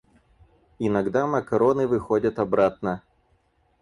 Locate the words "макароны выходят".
1.27-2.39